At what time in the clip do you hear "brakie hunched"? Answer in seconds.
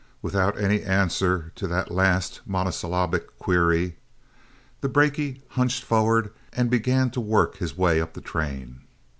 4.89-5.83